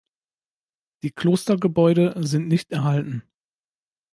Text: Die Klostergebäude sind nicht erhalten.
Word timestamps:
Die 1.03 1.11
Klostergebäude 1.11 2.15
sind 2.25 2.47
nicht 2.47 2.71
erhalten. 2.71 3.21